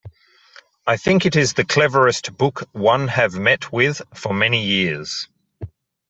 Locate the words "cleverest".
1.63-2.35